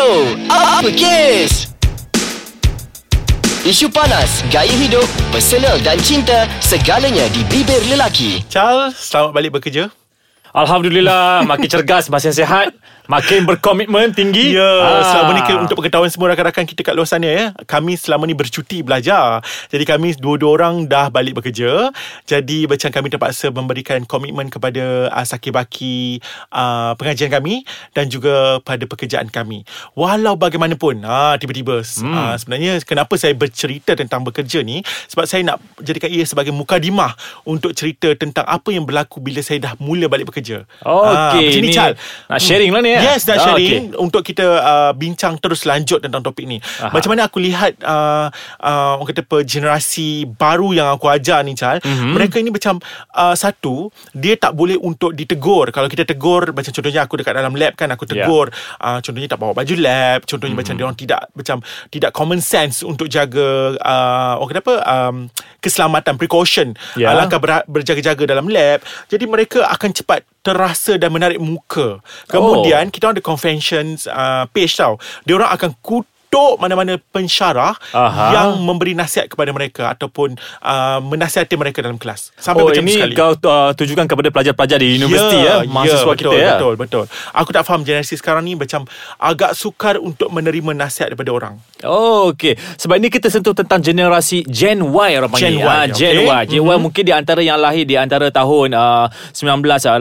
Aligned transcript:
Bro, 0.00 0.32
apa 0.48 0.88
kes? 0.96 1.76
Isu 3.68 3.92
panas, 3.92 4.40
gaya 4.48 4.72
hidup, 4.72 5.04
personal 5.28 5.76
dan 5.84 6.00
cinta, 6.00 6.48
segalanya 6.64 7.28
di 7.28 7.44
bibir 7.52 7.84
lelaki. 7.84 8.40
Charles, 8.48 8.96
selamat 8.96 9.36
balik 9.36 9.52
bekerja. 9.60 9.92
Alhamdulillah 10.56 11.44
Makin 11.44 11.68
cergas 11.68 12.08
Makin 12.08 12.32
sihat 12.32 12.72
Makin 13.10 13.42
berkomitmen 13.42 14.14
tinggi 14.14 14.54
Ya, 14.54 14.62
Ah. 14.62 15.02
selama 15.02 15.30
ni 15.34 15.42
untuk 15.58 15.82
pengetahuan 15.82 16.06
semua 16.06 16.30
rakan-rakan 16.30 16.62
kita 16.62 16.86
kat 16.86 16.94
luar 16.94 17.10
sana 17.10 17.26
ya, 17.26 17.44
kami 17.66 17.98
selama 17.98 18.22
ni 18.22 18.38
bercuti 18.38 18.86
belajar. 18.86 19.42
Jadi 19.66 19.82
kami 19.82 20.14
dua-dua 20.14 20.54
orang 20.54 20.86
dah 20.86 21.10
balik 21.10 21.34
bekerja. 21.34 21.90
Jadi 22.22 22.70
macam 22.70 22.90
kami 22.94 23.10
terpaksa 23.10 23.50
memberikan 23.50 24.06
komitmen 24.06 24.46
kepada 24.46 25.10
uh, 25.10 25.26
sakit-baki 25.26 26.22
uh, 26.54 26.94
pengajian 26.94 27.34
kami 27.34 27.66
dan 27.90 28.06
juga 28.06 28.62
pada 28.62 28.86
pekerjaan 28.86 29.26
kami. 29.26 29.66
Walau 29.98 30.38
bagaimanapun, 30.38 31.02
ah 31.02 31.34
tiba-tiba 31.34 31.82
hmm. 31.82 32.14
uh, 32.14 32.34
sebenarnya 32.38 32.78
kenapa 32.86 33.18
saya 33.18 33.34
bercerita 33.34 33.98
tentang 33.98 34.22
bekerja 34.22 34.62
ni 34.62 34.86
sebab 35.10 35.26
saya 35.26 35.42
nak 35.42 35.58
jadikan 35.82 36.12
ia 36.12 36.22
sebagai 36.22 36.54
mukadimah 36.54 37.16
untuk 37.42 37.74
cerita 37.74 38.14
tentang 38.14 38.46
apa 38.46 38.70
yang 38.70 38.86
berlaku 38.86 39.18
bila 39.18 39.42
saya 39.42 39.58
dah 39.58 39.72
mula 39.82 40.06
balik 40.06 40.30
bekerja. 40.30 40.62
Ah, 40.84 41.34
Okey, 41.34 41.50
macam 41.50 41.62
ni 41.64 41.68
ni 41.70 41.74
Chal. 41.74 41.92
nak 42.28 42.40
sharing 42.40 42.70
lah 42.70 42.82
ni, 42.84 42.92
ya? 43.00 43.10
Yes, 43.10 43.24
nak 43.24 43.36
Ah, 43.36 43.44
sharing 43.50 43.96
untuk 43.96 44.22
kita 44.22 44.44
uh, 44.44 44.92
bincang 44.92 45.34
terus 45.36 45.64
lanjut 45.64 45.98
tentang 45.98 46.20
topik 46.20 46.44
ni. 46.44 46.60
Aha. 46.78 46.92
Macam 46.92 47.10
mana 47.10 47.24
aku 47.24 47.40
lihat 47.40 47.80
uh, 47.80 48.28
uh, 48.58 48.92
orang 48.94 49.08
kata 49.08 49.22
apa 49.22 49.38
generasi 49.42 50.08
baru 50.26 50.70
yang 50.70 50.88
aku 50.90 51.08
ajar 51.08 51.40
ni 51.40 51.52
Chal, 51.52 51.80
Mhm. 51.80 51.88
mm-hmm. 51.88 52.12
mereka 52.12 52.36
ini 52.36 52.50
macam 52.50 52.78
uh, 53.10 53.32
satu 53.34 53.88
dia 54.12 54.36
tak 54.36 54.52
boleh 54.52 54.76
untuk 54.76 55.12
ditegur. 55.12 55.70
Kalau 55.70 55.86
kita 55.86 56.04
tegur 56.04 56.50
macam 56.50 56.68
contohnya 56.68 57.02
aku 57.02 57.16
dekat 57.16 57.34
dalam 57.34 57.54
lab 57.54 57.74
kan 57.74 57.88
aku 57.88 58.04
Ya. 58.04 58.22
tegur 58.22 58.50
uh, 58.78 58.98
contohnya 59.00 59.26
tak 59.26 59.38
bawa 59.38 59.52
baju 59.52 59.74
lab, 59.76 60.24
contohnya 60.24 60.52
Mhm. 60.52 60.54
mm-hmm. 60.54 60.58
macam 60.60 60.74
dia 60.74 60.84
orang 60.84 60.98
tidak 60.98 61.20
macam 61.32 61.56
tidak 61.88 62.10
common 62.12 62.40
sense 62.40 62.82
untuk 62.82 63.06
jaga 63.06 63.48
uh, 63.76 64.34
orang 64.36 64.50
kata 64.50 64.60
apa 64.60 64.74
um, 64.84 65.16
keselamatan 65.58 66.14
precaution 66.16 66.72
Ya. 66.94 67.12
uh, 67.12 67.16
langkah 67.16 67.38
ber, 67.38 67.62
berjaga-jaga 67.64 68.24
dalam 68.26 68.46
lab. 68.46 68.80
Jadi 69.06 69.24
mereka 69.24 69.64
akan 69.66 69.90
cepat 69.92 70.20
terasa 70.40 70.96
dan 70.96 71.12
menarik 71.12 71.40
muka. 71.40 72.00
Kemudian 72.28 72.88
oh. 72.88 72.92
kita 72.92 73.12
ada 73.12 73.20
conventions 73.20 74.08
uh, 74.08 74.48
page 74.50 74.72
tau. 74.76 74.96
Dia 75.28 75.36
orang 75.36 75.52
akan 75.52 75.70
kutuk 76.30 76.62
mana-mana 76.62 76.94
pensyarah 77.10 77.74
Aha. 77.90 78.24
yang 78.30 78.48
memberi 78.62 78.94
nasihat 78.94 79.26
kepada 79.26 79.50
mereka 79.50 79.90
ataupun 79.90 80.38
uh, 80.62 81.02
menasihati 81.02 81.58
mereka 81.58 81.82
dalam 81.82 81.98
kelas. 81.98 82.30
Sampai 82.38 82.62
Oh 82.62 82.70
macam 82.70 82.86
ini 82.86 82.94
sekali. 82.94 83.18
kau 83.18 83.34
uh, 83.34 83.74
tujukan 83.74 84.06
kepada 84.06 84.30
pelajar-pelajar 84.30 84.78
di 84.78 84.94
universiti 84.94 85.42
ya, 85.42 85.66
Mahasiswa 85.66 86.06
betul, 86.06 86.18
kita 86.22 86.36
ya 86.38 86.50
Betul, 86.54 86.74
betul. 86.78 87.04
Aku 87.34 87.50
tak 87.50 87.66
faham 87.66 87.82
generasi 87.82 88.14
sekarang 88.14 88.46
ni 88.46 88.54
macam 88.54 88.86
agak 89.18 89.58
sukar 89.58 89.98
untuk 89.98 90.30
menerima 90.30 90.70
nasihat 90.70 91.10
daripada 91.10 91.34
orang. 91.34 91.54
Oh, 91.82 92.30
okey. 92.30 92.54
Sebab 92.78 92.94
ini 92.94 93.10
kita 93.10 93.26
sentuh 93.26 93.50
tentang 93.50 93.82
generasi 93.82 94.46
Gen 94.46 94.86
Y 94.86 95.10
orang 95.18 95.34
panggil. 95.34 95.50
Gen 95.50 95.58
Y, 95.58 95.66
Ah, 95.66 95.84
Gen 95.84 96.14
okey. 96.14 96.26
Y. 96.28 96.42
Gen 96.48 96.62
Y 96.62 96.76
mungkin 96.78 97.02
di 97.02 97.12
antara 97.12 97.42
yang 97.42 97.58
lahir 97.58 97.82
di 97.82 97.98
antara 97.98 98.30
tahun 98.30 98.70
uh, 98.70 99.10
1981 99.34 99.98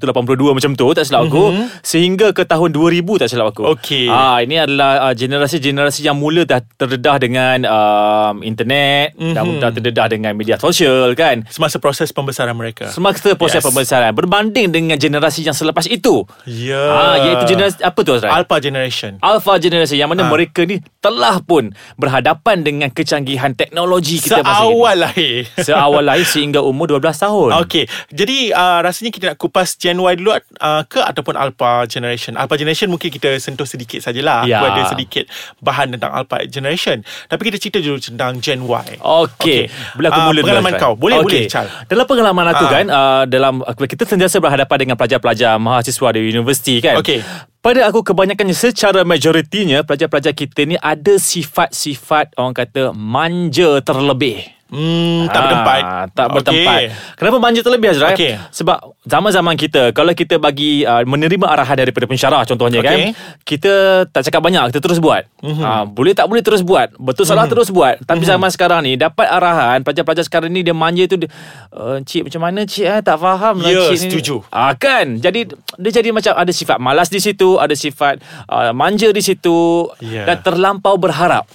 82 0.00 0.56
macam 0.56 0.72
tu 0.72 0.86
tak 0.90 1.04
silap 1.04 1.28
aku 1.28 1.52
sehingga 1.82 2.32
ke 2.32 2.42
tahun 2.42 2.72
2000 2.72 3.04
tak 3.20 3.28
silap 3.28 3.52
aku. 3.52 3.68
Okey. 3.76 4.08
Ah 4.08 4.40
ini 4.40 4.56
adalah 4.56 5.10
uh, 5.10 5.14
generasi-generasi 5.26 6.00
yang 6.00 6.14
mula 6.14 6.42
dah 6.42 6.62
terdedah 6.76 7.18
dengan 7.18 7.58
um, 7.66 8.40
internet 8.40 9.12
dan 9.12 9.58
dah 9.58 9.70
terdedah 9.70 10.06
dengan 10.06 10.32
media 10.32 10.54
sosial 10.56 11.12
kan. 11.12 11.42
Semasa 11.46 11.76
proses 11.76 12.08
pembesaran 12.08 12.54
mereka. 12.54 12.86
Semasa 12.88 13.34
proses 13.34 13.54
Yes. 13.56 13.64
pembesaran 13.64 14.12
berbanding 14.12 14.68
dengan 14.68 14.94
generasi 14.94 15.40
yang 15.40 15.52
selepas 15.52 15.86
itu. 15.86 16.22
Ya. 16.44 16.78
Ah 16.78 17.16
iaitu 17.18 17.44
generasi 17.48 17.80
apa 17.80 17.98
tu 17.98 18.12
Azrai? 18.12 18.30
Alpha 18.30 18.56
generation. 18.58 19.16
Alpha 19.18 19.56
generation 19.56 19.96
yang 19.96 20.06
mana 20.06 20.22
Ah. 20.22 20.30
mereka 20.30 20.62
ni 20.62 20.78
telah 21.00 21.40
pun 21.40 21.72
berhadapan 21.96 22.60
dengan 22.60 22.88
kecanggihan 22.88 23.52
teknologi 23.52 24.20
kita 24.20 24.42
masa 24.42 24.62
ini. 24.62 24.68
Seawal 24.68 24.96
lahir. 25.00 25.36
Seawal 25.66 26.04
lahir 26.04 26.26
sehingga 26.26 26.60
umur 26.60 26.92
12 26.92 27.16
tahun. 27.16 27.50
Okey, 27.64 27.84
jadi 28.12 28.52
uh, 28.52 28.78
rasanya 28.80 29.08
kita 29.08 29.24
nak 29.26 29.38
kupas 29.38 29.74
Gen 29.74 29.96
Y 29.96 30.14
dulu 30.14 30.36
uh, 30.36 30.42
ke 30.84 31.00
ataupun 31.00 31.32
Alpha 31.34 31.86
Generation. 31.86 32.36
Alpha 32.36 32.54
Generation 32.54 32.86
mungkin 32.86 33.08
kita 33.08 33.32
sentuh 33.38 33.64
sedikit 33.64 34.04
sajalah. 34.04 34.44
Ya. 34.44 34.60
Aku 34.60 34.66
ada 34.68 34.82
sedikit 34.86 35.15
bahan 35.58 35.96
tentang 35.96 36.12
Alpha 36.12 36.44
Generation. 36.44 37.00
Tapi 37.26 37.40
kita 37.46 37.56
cerita 37.56 37.78
dulu 37.80 37.96
tentang 37.96 38.36
Gen 38.38 38.60
Y. 38.60 39.00
Okey, 39.00 39.60
bila 39.94 40.10
aku 40.10 40.20
Ah, 40.20 40.26
mula 40.26 40.34
dulu, 40.36 40.44
Pengalaman 40.44 40.72
Azrai. 40.74 40.82
kau. 40.82 40.92
Boleh, 40.94 41.16
Okey. 41.20 41.24
boleh, 41.24 41.42
Chal. 41.48 41.66
Dalam 41.86 42.04
pengalaman 42.04 42.46
aku 42.50 42.64
Ah. 42.64 42.70
kan 42.70 42.84
uh, 42.86 43.22
dalam 43.24 43.54
kita 43.64 44.02
sentiasa 44.02 44.36
berhadapan 44.36 44.76
dengan 44.82 44.96
pelajar-pelajar 44.98 45.56
mahasiswa 45.56 46.08
di 46.10 46.20
universiti 46.26 46.82
kan. 46.82 46.98
Okey. 47.00 47.20
Pada 47.60 47.82
aku 47.90 48.02
kebanyakannya 48.02 48.54
secara 48.54 49.02
majoritinya 49.02 49.82
pelajar-pelajar 49.82 50.30
kita 50.32 50.62
ni 50.62 50.78
ada 50.78 51.18
sifat-sifat 51.18 52.38
orang 52.38 52.54
kata 52.54 52.94
manja 52.94 53.82
terlebih. 53.82 54.55
Hmm, 54.66 55.26
tak 55.26 55.36
Ah, 55.36 55.40
bertempat. 55.40 55.80
Tak 56.10 56.26
bertempat. 56.28 56.78
Okey. 56.82 57.14
Kenapa 57.14 57.36
manja 57.38 57.60
terlebih 57.62 57.88
Azrael? 57.88 58.12
Okey. 58.12 58.34
Sebab 58.50 58.78
zaman-zaman 59.00 59.54
kita 59.54 59.94
kalau 59.94 60.10
kita 60.10 60.36
bagi 60.36 60.82
uh, 60.82 61.06
menerima 61.06 61.46
arahan 61.46 61.78
daripada 61.78 62.04
pensyarah 62.04 62.42
contohnya 62.42 62.82
Okey. 62.82 62.88
kan, 62.88 62.98
kita 63.42 63.72
tak 64.06 64.26
cakap 64.26 64.42
banyak, 64.42 64.66
kita 64.68 64.82
terus 64.82 64.98
buat. 64.98 65.22
Mhm. 65.38 65.46
Mm-hmm. 65.46 65.62
Uh, 65.62 65.84
boleh 65.86 66.12
tak 66.12 66.26
boleh 66.26 66.42
terus 66.42 66.60
buat. 66.60 66.90
Betul 66.96 67.24
salah 67.24 67.46
terus 67.46 67.70
buat. 67.70 68.02
Tapi 68.02 68.22
zaman 68.22 68.50
sekarang 68.50 68.82
ni 68.82 68.98
dapat 68.98 69.24
arahan 69.24 69.80
pelajar-pelajar 69.80 70.26
sekarang 70.26 70.50
ni 70.50 70.60
dia 70.60 70.74
manja 70.74 71.06
tu 71.06 71.14
dia, 71.14 71.30
uh, 71.70 72.02
cik 72.02 72.26
macam 72.26 72.40
mana 72.42 72.66
cik 72.66 72.84
eh 72.84 73.00
tak 73.00 73.16
faham 73.16 73.62
lah 73.62 73.70
Ya, 73.70 73.86
cik 73.86 73.96
ni." 73.96 74.02
setuju. 74.10 74.42
Ah 74.48 74.74
kan. 74.74 75.16
Jadi 75.16 75.46
dia 75.78 75.90
jadi 75.92 76.10
macam 76.10 76.34
ada 76.34 76.50
sifat 76.50 76.76
malas 76.76 77.06
di 77.06 77.22
situ, 77.22 77.54
ada 77.54 77.72
sifat 77.72 78.18
uh, 78.46 78.74
manja 78.74 79.08
di 79.08 79.22
situ 79.22 79.86
Ya. 80.02 80.26
dan 80.26 80.42
terlampau 80.42 80.98
berharap. 80.98 81.46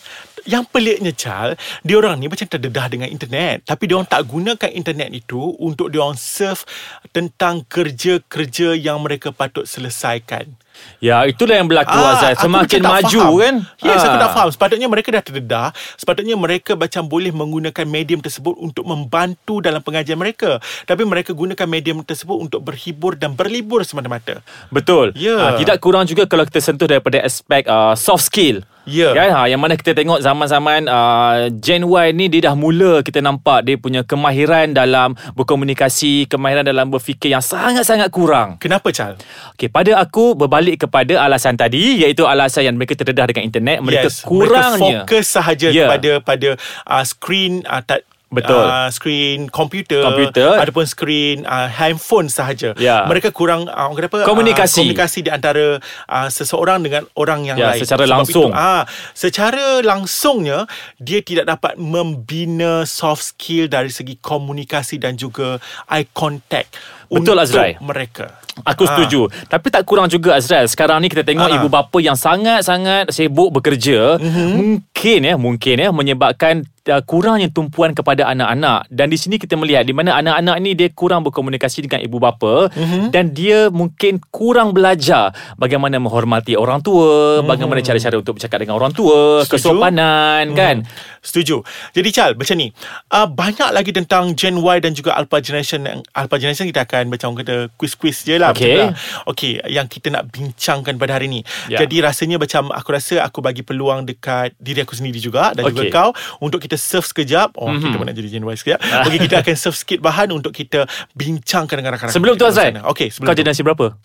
Yang 0.46 0.64
peliknya 0.74 1.14
Chal 1.14 1.54
Dia 1.86 1.96
orang 1.98 2.18
ni 2.18 2.26
macam 2.26 2.48
terdedah 2.48 2.90
dengan 2.90 3.08
internet 3.08 3.62
Tapi 3.66 3.84
dia 3.86 3.96
orang 3.98 4.10
tak 4.10 4.26
gunakan 4.26 4.70
internet 4.74 5.10
itu 5.14 5.38
Untuk 5.62 5.94
dia 5.94 6.02
orang 6.02 6.18
serve 6.18 6.66
Tentang 7.10 7.62
kerja-kerja 7.66 8.74
Yang 8.74 8.98
mereka 9.02 9.28
patut 9.30 9.70
selesaikan 9.70 10.58
Ya, 11.02 11.26
itulah 11.26 11.58
yang 11.58 11.66
berlaku 11.66 11.94
ah, 11.94 12.34
aku 12.34 12.46
Semakin 12.46 12.82
maju 12.82 13.20
faham. 13.22 13.42
kan. 13.42 13.56
Yes, 13.82 14.02
aku 14.02 14.18
Ah. 14.18 14.22
tak 14.22 14.32
faham. 14.34 14.50
Sepatutnya 14.54 14.88
mereka 14.90 15.08
dah 15.10 15.24
terdedah. 15.26 15.68
Sepatutnya 15.98 16.36
mereka 16.38 16.78
macam 16.78 17.06
boleh 17.06 17.34
menggunakan 17.34 17.86
medium 17.86 18.22
tersebut 18.22 18.54
untuk 18.58 18.86
membantu 18.86 19.62
dalam 19.62 19.82
pengajian 19.82 20.18
mereka. 20.18 20.62
Tapi 20.86 21.04
mereka 21.06 21.34
gunakan 21.34 21.68
medium 21.68 22.02
tersebut 22.06 22.38
untuk 22.38 22.62
berhibur 22.62 23.18
dan 23.18 23.34
berlibur 23.34 23.82
semata-mata. 23.82 24.42
Betul. 24.70 25.14
Ya. 25.18 25.38
Ah, 25.38 25.54
tidak 25.58 25.82
kurang 25.82 26.06
juga 26.06 26.26
kalau 26.26 26.46
kita 26.46 26.62
sentuh 26.62 26.86
daripada 26.86 27.18
aspek 27.22 27.66
uh, 27.66 27.94
soft 27.98 28.30
skill. 28.30 28.62
Ya. 28.90 29.14
Kan? 29.14 29.30
Ha, 29.30 29.42
yang 29.46 29.62
mana 29.62 29.78
kita 29.78 29.94
tengok 29.94 30.26
zaman-zaman 30.26 30.90
uh, 30.90 31.54
Gen 31.62 31.86
Y 31.86 32.08
ni 32.18 32.34
dia 32.34 32.50
dah 32.50 32.56
mula 32.58 33.06
kita 33.06 33.22
nampak 33.22 33.62
dia 33.62 33.78
punya 33.78 34.02
kemahiran 34.02 34.74
dalam 34.74 35.14
berkomunikasi, 35.38 36.26
kemahiran 36.26 36.66
dalam 36.66 36.90
berfikir 36.90 37.30
yang 37.30 37.46
sangat-sangat 37.46 38.10
kurang. 38.10 38.58
Kenapa, 38.58 38.90
Chal? 38.90 39.22
Okey, 39.54 39.70
pada 39.70 40.02
aku 40.02 40.34
berbalik 40.34 40.88
kepada 40.88 41.22
alasan 41.22 41.54
tadi 41.54 42.02
iaitu 42.02 42.26
alasan 42.26 42.74
yang 42.74 42.76
mereka 42.78 42.98
terdedah 42.98 43.30
dengan 43.30 43.46
internet, 43.46 43.78
mereka 43.86 44.10
yes, 44.10 44.26
kurangnya 44.26 45.06
Mereka 45.06 45.06
fokus 45.06 45.26
sahaja 45.30 45.68
Ya. 45.72 45.86
kepada 45.88 46.12
pada 46.26 46.50
uh, 46.90 47.04
screen 47.06 47.62
uh, 47.70 47.80
ta- 47.86 48.04
Betul. 48.32 48.64
Uh, 48.64 48.88
screen 48.88 49.52
komputer, 49.52 50.08
Komputer. 50.08 50.56
ataupun 50.56 50.88
screen 50.88 51.44
uh, 51.44 51.68
handphone 51.68 52.32
sahaja. 52.32 52.72
Ya. 52.80 53.04
Mereka 53.04 53.36
kurang 53.36 53.68
uh, 53.68 53.92
orang 53.92 54.00
kata 54.00 54.08
apa? 54.08 54.20
Komunikasi. 54.24 54.80
Uh, 54.80 54.84
komunikasi 54.88 55.20
di 55.28 55.30
antara 55.30 55.84
uh, 56.08 56.30
seseorang 56.32 56.80
dengan 56.80 57.04
orang 57.20 57.44
yang 57.44 57.60
Ya, 57.60 57.76
lain. 57.76 57.84
secara 57.84 58.08
Sebab 58.08 58.16
langsung. 58.24 58.50
Itu, 58.50 58.56
ah, 58.56 58.88
secara 59.12 59.84
langsungnya 59.84 60.64
dia 60.96 61.20
tidak 61.20 61.44
dapat 61.44 61.76
membina 61.76 62.88
soft 62.88 63.36
skill 63.36 63.68
dari 63.68 63.92
segi 63.92 64.16
komunikasi 64.16 64.96
dan 64.96 65.20
juga 65.20 65.60
eye 65.92 66.08
contact. 66.16 66.72
Betul, 67.12 67.36
untuk 67.36 67.36
Azrai. 67.36 67.76
mereka. 67.84 68.40
Aku 68.68 68.84
Ah. 68.84 68.90
setuju. 68.94 69.32
Tapi 69.48 69.68
tak 69.72 69.88
kurang 69.88 70.12
juga 70.12 70.36
Azrael. 70.36 70.68
Sekarang 70.68 71.00
ni 71.00 71.08
kita 71.08 71.24
tengok 71.24 71.48
Ah. 71.48 71.56
ibu 71.56 71.68
bapa 71.72 71.98
yang 71.98 72.20
sangat-sangat 72.20 73.08
sibuk 73.10 73.50
bekerja, 73.56 74.20
mm-hmm. 74.20 74.50
mungkin 74.52 75.20
ya, 75.24 75.36
mungkin 75.40 75.76
ya 75.80 75.90
menyebabkan 75.90 76.68
uh, 76.92 77.02
kurangnya 77.06 77.48
tumpuan 77.48 77.96
kepada 77.96 78.28
anak-anak. 78.28 78.92
Dan 78.92 79.08
di 79.08 79.16
sini 79.16 79.40
kita 79.40 79.56
melihat 79.56 79.88
di 79.88 79.96
mana 79.96 80.20
anak-anak 80.20 80.56
ni 80.60 80.76
dia 80.76 80.92
kurang 80.92 81.24
berkomunikasi 81.24 81.88
dengan 81.88 82.04
ibu 82.04 82.20
bapa 82.20 82.68
mm-hmm. 82.74 83.14
dan 83.16 83.32
dia 83.32 83.72
mungkin 83.72 84.20
kurang 84.34 84.76
belajar 84.76 85.32
bagaimana 85.56 86.02
menghormati 86.02 86.60
orang 86.60 86.84
tua, 86.84 87.40
mm-hmm. 87.40 87.48
bagaimana 87.48 87.80
cara-cara 87.80 88.20
untuk 88.20 88.36
bercakap 88.36 88.60
dengan 88.62 88.76
orang 88.76 88.92
tua, 88.92 89.48
Setuju. 89.48 89.80
kesopanan 89.80 90.46
kan. 90.54 90.84
Setuju. 91.24 91.64
Jadi 91.96 92.10
Chal, 92.12 92.34
macam 92.36 92.56
ni. 92.58 92.68
Uh, 93.14 93.30
banyak 93.30 93.70
lagi 93.72 93.94
tentang 93.94 94.34
Gen 94.36 94.60
Y 94.60 94.78
dan 94.82 94.92
juga 94.92 95.14
Alpha 95.16 95.38
Generation. 95.40 95.86
Alpha 96.18 96.36
Generation 96.36 96.68
kita 96.68 96.84
akan 96.84 97.14
macam 97.14 97.38
kata 97.38 97.70
quiz-quiz 97.78 98.26
je 98.26 98.42
lah. 98.42 98.51
Tak? 98.58 98.92
Okey, 99.32 99.52
yang 99.72 99.88
kita 99.88 100.08
nak 100.12 100.28
bincangkan 100.30 100.96
pada 100.98 101.18
hari 101.20 101.28
ni. 101.32 101.42
Ya. 101.72 101.84
Jadi 101.86 102.04
rasanya 102.04 102.38
macam 102.42 102.70
aku 102.70 102.90
rasa 102.92 103.24
aku 103.24 103.40
bagi 103.40 103.64
peluang 103.64 104.04
dekat 104.06 104.56
diri 104.60 104.84
aku 104.84 104.96
sendiri 104.98 105.18
juga 105.18 105.56
dan 105.56 105.68
juga 105.70 105.84
Okey. 105.86 105.94
kau 105.94 106.10
untuk 106.44 106.60
kita 106.60 106.76
surf 106.76 107.10
sekejap. 107.10 107.56
Oh, 107.56 107.70
mm-hmm. 107.70 107.84
kita 107.84 107.96
pun 107.96 108.06
nak 108.08 108.16
jadi 108.18 108.30
Gen 108.32 108.46
Y 108.46 108.56
sekejap. 108.58 108.80
Okey, 109.08 109.20
kita 109.30 109.36
akan 109.44 109.56
surf 109.56 109.76
sikit 109.78 110.00
bahan 110.02 110.30
untuk 110.34 110.52
kita 110.56 110.88
bincangkan 111.16 111.76
dengan 111.80 111.96
rakan-rakan. 111.96 112.16
Sebelum 112.16 112.36
tu 112.36 112.46
sana. 112.52 112.84
Okey, 112.92 113.14
sebelum 113.14 113.32
Kau 113.32 113.36
tu. 113.36 113.42
generasi 113.44 113.64
berapa? 113.64 113.96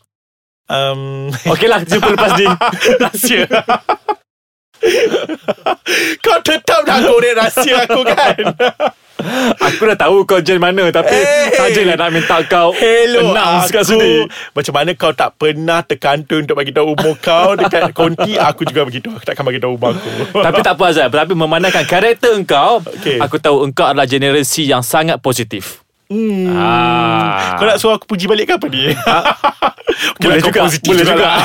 um, 0.70 1.30
Okey 1.52 1.68
lah 1.70 1.82
Jumpa 1.82 2.08
lepas 2.14 2.32
ni 2.38 2.46
Rahsia 3.02 3.46
Kau 6.20 6.38
tetap 6.44 6.84
nak 6.84 7.00
goreng 7.06 7.36
rahsia 7.38 7.88
aku 7.88 8.02
kan 8.06 8.36
Aku 9.56 9.82
dah 9.84 9.96
tahu 9.96 10.22
kau 10.22 10.38
jen 10.38 10.58
mana 10.58 10.88
Tapi 10.88 11.16
Eh. 11.16 11.52
Sajalah 11.52 11.96
nak 11.96 12.10
minta 12.10 12.36
kau 12.42 12.70
Hello 12.72 13.30
Announce 13.30 13.70
kat 13.70 13.84
sini 13.84 14.26
Macam 14.52 14.72
mana 14.72 14.90
kau 14.92 15.10
tak 15.10 15.34
pernah 15.34 15.80
terkantun 15.80 16.44
Untuk 16.44 16.54
bagi 16.54 16.70
tahu 16.70 16.92
umur 16.92 17.14
kau 17.16 17.54
Dekat 17.54 17.90
konti? 17.98 18.34
Aku 18.34 18.62
juga 18.62 18.82
begitu 18.82 19.08
Aku 19.10 19.22
takkan 19.22 19.42
bagi 19.42 19.58
tahu 19.58 19.74
umur 19.74 19.94
aku. 19.94 20.08
Tapi 20.46 20.58
tak 20.60 20.74
apa 20.76 20.84
Azal 20.86 21.08
Tapi 21.08 21.32
memandangkan 21.32 21.84
karakter 21.84 22.34
engkau 22.34 22.82
Okey. 22.82 23.16
Aku 23.18 23.38
tahu 23.38 23.64
engkau 23.64 23.86
adalah 23.86 24.04
generasi 24.04 24.66
yang 24.66 24.82
sangat 24.82 25.18
positif 25.18 25.85
hmm. 26.10 26.46
Ah. 26.52 27.56
Kau 27.58 27.66
nak 27.66 27.78
suruh 27.78 27.94
aku 27.96 28.06
puji 28.06 28.26
balik 28.26 28.48
ke 28.48 28.54
apa 28.56 28.66
ni 28.68 28.90
okay, 30.16 30.26
Boleh 30.28 30.38
lah, 30.38 30.52
kau 30.52 30.66
juga, 30.68 30.86
boleh 30.86 31.04
juga. 31.04 31.24
lah. 31.24 31.40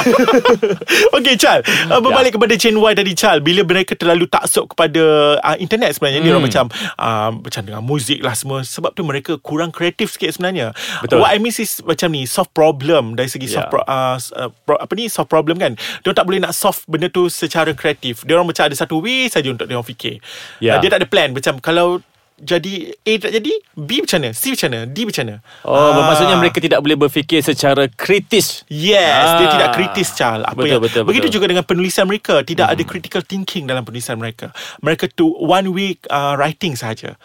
Okay 1.18 1.36
Chal 1.40 1.60
uh, 1.90 2.00
Berbalik 2.04 2.36
kepada 2.36 2.54
Gen 2.56 2.78
Y 2.78 2.94
tadi 2.94 3.12
Chal 3.16 3.38
Bila 3.40 3.62
mereka 3.64 3.94
terlalu 3.96 4.28
taksub 4.28 4.72
kepada 4.72 5.02
uh, 5.40 5.56
Internet 5.58 5.96
sebenarnya 5.98 6.20
Dia 6.22 6.32
orang 6.36 6.46
macam 6.46 6.66
uh, 6.98 7.30
Macam 7.38 7.62
dengan 7.64 7.82
muzik 7.84 8.20
lah 8.22 8.36
semua 8.36 8.62
Sebab 8.62 8.92
tu 8.94 9.02
mereka 9.08 9.38
kurang 9.40 9.72
kreatif 9.72 10.14
sikit 10.16 10.36
sebenarnya 10.36 10.76
Betul. 11.02 11.22
What 11.24 11.32
I 11.32 11.40
mean 11.40 11.54
is 11.54 11.80
Macam 11.82 12.12
ni 12.12 12.24
Soft 12.28 12.52
problem 12.52 13.16
Dari 13.16 13.28
segi 13.32 13.48
soft 13.48 13.60
Ya. 13.62 13.70
pro, 13.70 13.86
uh, 13.86 14.18
uh, 14.18 14.50
pro, 14.66 14.74
Apa 14.82 14.94
ni 14.98 15.06
Soft 15.06 15.30
problem 15.30 15.62
kan 15.62 15.78
Dia 16.02 16.12
tak 16.18 16.26
boleh 16.26 16.42
nak 16.42 16.58
solve 16.58 16.82
Benda 16.90 17.08
tu 17.08 17.30
secara 17.30 17.72
kreatif 17.78 18.26
Dia 18.26 18.36
orang 18.36 18.50
macam 18.50 18.66
ada 18.66 18.74
satu 18.74 18.98
way 19.00 19.30
saja 19.30 19.54
Untuk 19.54 19.70
dia 19.70 19.78
orang 19.78 19.86
fikir 19.86 20.18
Ya. 20.58 20.76
uh, 20.76 20.80
Dia 20.82 20.90
tak 20.90 21.06
ada 21.06 21.08
plan 21.08 21.30
Macam 21.30 21.62
kalau 21.62 22.02
jadi 22.42 22.74
A 23.00 23.14
tak 23.18 23.32
jadi 23.32 23.52
B 23.72 24.02
macam 24.02 24.18
mana 24.18 24.30
C 24.32 24.52
macam 24.52 24.68
mana 24.68 24.80
D 24.84 24.98
macam 25.06 25.24
mana 25.24 25.36
Oh 25.62 25.72
Ah. 25.72 25.92
bermaksudnya 25.94 26.36
mereka 26.36 26.58
tidak 26.58 26.80
boleh 26.80 26.98
berfikir 27.00 27.40
secara 27.40 27.86
kritis 27.88 28.66
Yes, 28.66 29.14
ah. 29.26 29.38
dia 29.38 29.46
Ah. 29.46 29.54
tidak 29.54 29.70
kritis 29.74 30.10
Chal. 30.12 30.42
Apa 30.42 30.58
Betul, 30.58 30.68
yang, 30.68 30.82
betul, 30.82 31.02
begitu 31.04 31.28
betul. 31.28 31.36
juga 31.38 31.46
dengan 31.48 31.64
penulisan 31.64 32.04
mereka, 32.04 32.42
tidak 32.42 32.68
ada 32.68 32.82
critical 32.82 33.22
thinking 33.22 33.64
dalam 33.64 33.82
penulisan 33.82 34.16
mereka. 34.16 34.50
Mereka 34.80 35.10
tu 35.10 35.32
one 35.32 35.70
week 35.70 36.02
uh, 36.08 36.34
writing 36.34 36.74
saja. 36.74 37.16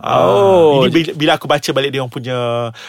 Oh. 0.00 0.82
ini 0.82 0.90
bila, 0.90 1.10
bila 1.14 1.30
aku 1.36 1.46
baca 1.46 1.68
balik 1.70 1.92
dia 1.92 2.00
orang 2.00 2.10
punya 2.10 2.38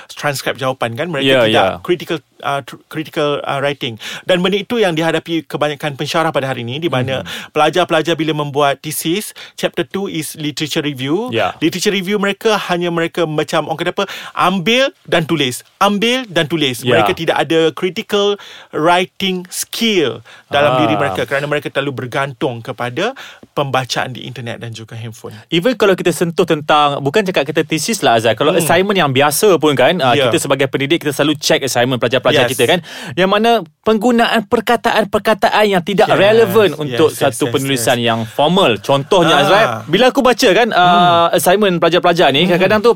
transcript 0.09 0.57
jawapan 0.57 0.95
kan 0.95 1.07
mereka 1.07 1.29
Ya, 1.29 1.39
tidak 1.43 1.67
ya. 1.69 1.77
critical 1.81 2.17
uh, 2.43 2.61
critical 2.87 3.39
uh, 3.41 3.57
writing 3.57 3.95
dan 4.27 4.43
benda 4.43 4.59
itu 4.59 4.77
yang 4.77 4.93
dihadapi 4.93 5.47
kebanyakan 5.47 5.95
pensyarah 5.95 6.29
pada 6.29 6.51
hari 6.51 6.61
ini 6.61 6.77
di 6.77 6.87
mana 6.87 7.23
Mhm. 7.23 7.55
pelajar-pelajar 7.55 8.13
bila 8.13 8.35
membuat 8.35 8.77
thesis 8.79 9.31
chapter 9.55 9.81
2 9.81 10.11
is 10.11 10.35
literature 10.35 10.83
review 10.83 11.31
Ya. 11.31 11.55
literature 11.57 11.91
review 11.91 12.19
mereka 12.19 12.59
hanya 12.69 12.91
mereka 12.91 13.23
macam 13.23 13.65
orang 13.65 13.79
kata 13.79 13.91
apa 13.93 14.05
ambil 14.35 14.91
dan 15.07 15.23
tulis 15.23 15.63
ambil 15.79 16.27
dan 16.27 16.45
tulis 16.45 16.83
Ya. 16.83 16.93
mereka 16.93 17.15
tidak 17.15 17.39
ada 17.39 17.71
critical 17.71 18.35
writing 18.71 19.45
skill 19.47 20.19
dalam 20.49 20.75
Ah. 20.75 20.79
diri 20.83 20.95
mereka 20.95 21.23
kerana 21.23 21.45
mereka 21.45 21.69
terlalu 21.69 22.05
bergantung 22.05 22.59
kepada 22.59 23.13
pembacaan 23.53 24.11
di 24.11 24.25
internet 24.25 24.57
dan 24.59 24.73
juga 24.73 24.97
handphone 24.97 25.37
Even 25.53 25.77
kalau 25.77 25.93
kita 25.93 26.09
sentuh 26.09 26.43
tentang 26.43 26.97
Bukan 26.99 27.21
cakap 27.21 27.45
kita 27.45 27.61
thesis 27.61 28.01
lah 28.01 28.17
Azhar 28.17 28.33
Kalau 28.33 28.49
hmm. 28.49 28.61
assignment 28.65 28.97
yang 28.97 29.11
biasa 29.13 29.61
pun 29.61 29.77
kan 29.77 29.93
uh, 30.01 30.17
Ya. 30.17 30.29
Kita 30.29 30.41
sebagai 30.41 30.65
pendidik 30.65 31.05
Kita 31.05 31.13
selalu 31.13 31.37
check 31.37 31.61
assignment 31.61 32.01
pelajar-pelajar 32.01 32.32
Yes. 32.35 32.49
kita 32.49 32.63
kan 32.65 32.79
Yang 33.13 33.29
mana 33.29 33.51
Penggunaan 33.83 34.47
perkataan-perkataan 34.47 35.63
Yang 35.67 35.83
tidak 35.85 36.07
Yes. 36.07 36.17
relevan 36.17 36.69
Untuk 36.73 37.09
Yes, 37.09 37.19
satu 37.19 37.29
yes, 37.35 37.39
yes, 37.43 37.53
penulisan 37.53 37.97
yang 37.99 38.19
formal 38.25 38.79
Contohnya 38.79 39.33
Ah. 39.33 39.39
Hmm. 39.39 39.45
Azhar 39.45 39.65
Bila 39.85 40.05
aku 40.09 40.19
baca 40.19 40.49
kan 40.49 40.67
uh, 40.69 41.27
Assignment 41.29 41.77
pelajar-pelajar 41.77 42.29
ni 42.29 42.45
Kadang-kadang 42.45 42.81
tu 42.81 42.91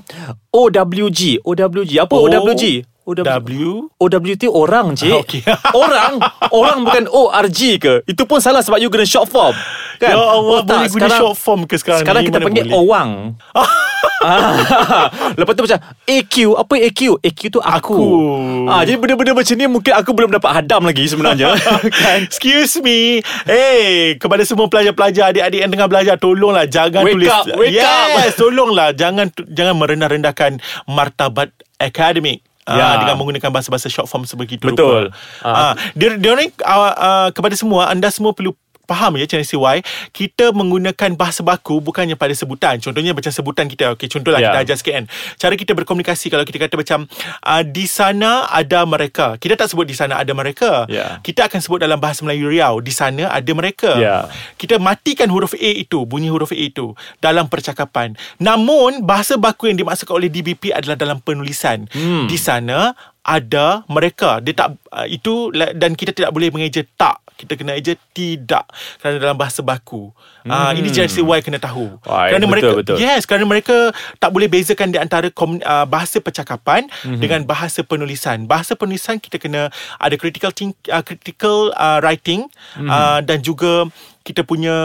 OWG 0.50 1.44
OWG 1.44 1.92
Apa 2.00 2.13
O- 2.13 2.25
OWG 2.25 2.81
W 3.07 3.88
OWT 3.95 4.44
orang 4.51 4.92
cik 5.00 5.07
Ah, 5.15 5.24
okey. 5.24 5.42
Orang 5.71 6.13
Orang 6.51 6.77
bukan 6.83 7.07
ORG 7.07 7.80
ke 7.80 7.94
Itu 8.04 8.27
pun 8.27 8.44
salah 8.44 8.59
sebab 8.59 8.83
you 8.83 8.92
guna 8.92 9.07
short 9.07 9.31
form 9.31 9.56
kan? 9.98 10.12
Ya 10.12 10.19
Allah 10.19 10.59
Oh, 10.59 10.62
tak, 10.62 10.77
boleh 10.83 10.92
guna 10.92 11.07
short 11.09 11.36
form 11.39 11.63
ke 11.63 11.80
sekarang 11.80 12.04
Sekarang 12.04 12.21
ni? 12.21 12.27
kita 12.27 12.44
panggil 12.44 12.63
boleh? 12.68 12.75
Owang 12.75 13.09
ah, 14.27 14.59
Lepas 15.39 15.54
tu 15.56 15.63
macam 15.63 15.80
AQ 16.04 16.36
Apa 16.59 16.74
AQ? 16.83 17.01
AQ 17.24 17.42
tu 17.48 17.59
aku, 17.63 17.95
Aku. 17.95 18.01
Ah, 18.68 18.83
Jadi 18.83 19.00
benda-benda 19.00 19.31
macam 19.33 19.56
ni 19.56 19.65
Mungkin 19.65 19.94
aku 19.95 20.12
belum 20.12 20.30
dapat 20.36 20.51
hadam 20.62 20.81
lagi 20.83 21.04
sebenarnya 21.07 21.56
kan? 21.95 22.19
Excuse 22.27 22.83
me 22.83 23.24
Hey 23.48 24.19
Kepada 24.19 24.44
semua 24.44 24.68
pelajar-pelajar 24.68 25.31
Adik-adik 25.31 25.59
yang 25.63 25.71
tengah 25.71 25.88
belajar 25.88 26.15
Tolonglah 26.19 26.68
Jangan 26.68 27.07
Wake 27.07 27.15
tulis 27.15 27.31
up, 27.31 27.45
wake 27.56 27.71
yes, 27.71 28.36
up. 28.36 28.44
Tolonglah 28.44 28.92
Jangan 28.92 29.31
jangan 29.48 29.75
merendah-rendahkan 29.80 30.51
Martabat 30.92 31.56
akademik 31.77 32.46
Ya. 32.68 33.00
dengan 33.00 33.16
menggunakan 33.16 33.48
bahasa-bahasa 33.48 33.88
short 33.88 34.12
form 34.12 34.28
sebegitu 34.28 34.68
Betul. 34.68 35.08
rupa. 35.08 35.16
Ah, 35.40 35.74
dia 35.96 36.19
dia 36.19 36.36
ni 36.36 36.52
uh, 36.52 36.92
uh, 36.92 37.30
kepada 37.31 37.56
semua 37.56 37.88
anda 37.88 38.12
semua 38.12 38.36
perlu 38.36 38.52
faham 38.88 39.19
ya 39.19 39.28
Channel 39.28 39.44
CY 39.44 39.78
kita 40.10 40.56
menggunakan 40.56 41.13
bahasa 41.13 41.44
baku 41.44 41.84
bukannya 41.84 42.16
pada 42.16 42.31
sebutan. 42.31 42.80
Contohnya 42.80 43.12
macam 43.12 43.30
sebutan 43.30 43.68
kita. 43.68 43.94
Okey 43.94 44.07
contohlah 44.07 44.39
Ya. 44.39 44.50
kita 44.50 44.60
ajar 44.63 44.75
sikit 44.80 44.94
kan. 44.95 45.06
Cara 45.36 45.54
kita 45.54 45.72
berkomunikasi 45.75 46.31
kalau 46.31 46.42
kita 46.42 46.57
kata 46.57 46.74
macam 46.74 47.00
uh, 47.44 47.62
di 47.62 47.86
sana 47.86 48.48
ada 48.48 48.88
mereka. 48.88 49.36
Kita 49.36 49.54
tak 49.54 49.68
sebut 49.68 49.84
di 49.84 49.94
sana 49.94 50.18
ada 50.18 50.31
mereka. 50.31 50.88
Ya. 50.88 51.19
kita 51.19 51.51
akan 51.51 51.60
sebut 51.60 51.84
dalam 51.84 52.00
bahasa 52.00 52.24
Melayu 52.24 52.48
Riau 52.48 52.80
di 52.80 52.95
sana 52.95 53.28
ada 53.28 53.51
mereka. 53.51 54.00
Ya. 54.00 54.31
kita 54.56 54.80
matikan 54.80 55.28
huruf 55.28 55.51
A 55.54 55.72
itu 55.75 56.07
bunyi 56.07 56.31
huruf 56.31 56.56
A 56.56 56.57
itu 56.57 56.95
dalam 57.19 57.51
percakapan. 57.51 58.16
Namun 58.40 59.04
bahasa 59.04 59.36
baku 59.36 59.68
yang 59.68 59.75
dimaksudkan 59.75 60.16
oleh 60.16 60.31
DBP 60.31 60.72
adalah 60.72 60.95
dalam 60.95 61.19
penulisan. 61.19 61.90
Hmm. 61.92 62.30
di 62.30 62.38
sana 62.38 62.94
ada 63.27 63.83
mereka 63.91 64.39
dia 64.39 64.56
tak 64.56 64.79
uh, 64.88 65.03
itu 65.03 65.51
dan 65.51 65.91
kita 66.00 66.15
tidak 66.15 66.31
boleh 66.31 66.47
mengeja 66.47 66.88
tak 66.95 67.19
kita 67.38 67.53
kena 67.53 67.77
eja 67.77 67.94
tidak 68.18 68.65
kerana 68.97 69.21
dalam 69.21 69.38
bahasa 69.38 69.62
baku 69.62 70.09
hmm. 70.41 70.50
uh, 70.50 70.71
ini 70.74 70.89
generasi 70.89 71.21
Y 71.21 71.39
kena 71.45 71.62
tahu 71.62 72.01
Wah, 72.01 72.33
kerana 72.33 72.50
betul, 72.50 72.53
mereka 72.56 72.71
betul. 72.81 72.97
yes 72.97 73.29
kerana 73.29 73.45
mereka 73.45 73.94
tak 74.18 74.33
boleh 74.33 74.50
bezakan 74.50 74.89
di 74.89 74.97
antara 74.97 75.29
komun, 75.29 75.62
uh, 75.62 75.85
bahasa 75.85 76.18
percakapan 76.18 76.88
Mhm. 76.88 76.89
mm-hmm. 76.89 77.21
dengan 77.21 77.41
bahasa 77.45 77.83
penulisan 77.85 78.47
bahasa 78.50 78.74
penulisan 78.74 79.19
kita 79.21 79.38
kena 79.38 79.69
ada 80.00 80.15
critical 80.18 80.50
think, 80.56 80.73
uh, 80.89 81.03
critical 81.06 81.69
uh, 81.77 82.00
writing 82.01 82.47
Mhm. 82.73 82.88
mm-hmm. 82.88 82.89
uh, 82.89 83.19
dan 83.21 83.44
juga 83.44 83.85
kita 84.27 84.44
punya 84.44 84.75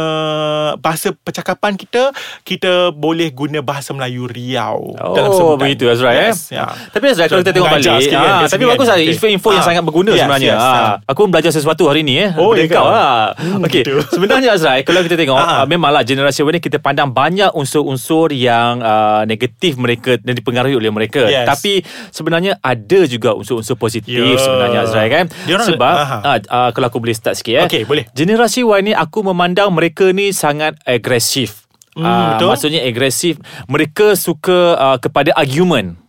bahasa 0.77 1.11
percakapan 1.13 1.75
kita 1.75 2.15
kita 2.43 2.73
boleh 2.91 3.29
guna 3.29 3.59
bahasa 3.61 3.91
Melayu 3.91 4.25
Riau 4.25 4.95
Oh 4.95 5.13
dalam 5.13 5.31
sebutan 5.31 5.59
begitu 5.61 5.85
Azrai 5.89 6.31
yes, 6.31 6.49
eh. 6.49 6.57
ya. 6.57 6.71
Tapi 6.89 7.05
Azrai 7.09 7.27
kalau 7.27 7.43
kita 7.43 7.53
tengok 7.53 7.69
balik 7.69 7.83
sikit 7.99 8.11
kan 8.13 8.23
ah, 8.23 8.39
kat 8.39 8.51
Tapi 8.51 8.65
bagus 8.65 8.79
kan. 8.81 8.89
lah 8.89 9.01
Okay. 9.03 9.09
Info-info 9.11 9.49
yang 9.51 9.59
Ah. 9.59 9.67
sangat 9.67 9.83
berguna 9.83 10.11
Yes, 10.13 10.21
sebenarnya 10.23 10.53
yes, 10.53 10.63
ah. 10.63 10.93
Aku 11.05 11.19
pun 11.19 11.31
belajar 11.31 11.51
sesuatu 11.51 11.83
hari 11.85 12.01
ni 12.01 12.15
eh 12.19 12.31
Oh, 12.35 12.53
ya 12.53 12.65
kau 12.67 12.87
lah 12.87 13.35
Hmm, 13.35 13.65
gitu. 13.67 13.99
Sebenarnya 14.07 14.53
Azrai 14.53 14.83
Kalau 14.83 15.01
kita 15.01 15.17
tengok 15.17 15.35
ah, 15.35 15.65
Memanglah 15.65 16.03
generasi 16.03 16.41
Y 16.41 16.51
ni 16.51 16.61
Kita 16.61 16.79
pandang 16.79 17.09
banyak 17.09 17.51
unsur-unsur 17.53 18.31
Yang 18.31 18.75
ah, 18.81 19.23
negatif 19.25 19.75
mereka 19.75 20.15
Dan 20.17 20.35
dipengaruhi 20.35 20.77
oleh 20.77 20.89
mereka 20.89 21.25
Yes. 21.25 21.49
Tapi 21.49 21.81
Sebenarnya 22.11 22.61
ada 22.61 23.01
juga 23.05 23.33
Unsur-unsur 23.33 23.75
positif 23.75 24.13
Ya. 24.15 24.37
Sebenarnya 24.37 24.79
Azrai 24.83 25.09
kan 25.09 25.25
Diorang- 25.43 25.67
Sebab 25.67 25.95
ah, 26.21 26.39
ah, 26.39 26.69
Kalau 26.71 26.87
aku 26.87 26.99
boleh 26.99 27.13
start 27.13 27.35
sikit 27.35 27.55
eh 27.57 27.65
Okey, 27.65 27.83
boleh. 27.85 28.05
Generasi 28.13 28.63
Y 28.63 28.79
ni 28.83 28.93
Aku 28.93 29.25
memandang 29.33 29.69
mereka 29.69 30.09
ni 30.09 30.31
Sangat 30.31 30.77
agresif 30.85 31.65
Hmm, 31.93 32.01
Ah, 32.01 32.25
betul. 32.33 32.49
Maksudnya 32.49 32.81
agresif 32.83 33.37
Mereka 33.67 34.15
suka 34.15 34.59
uh, 34.75 34.97
Kepada 34.97 35.33
argument 35.35 36.01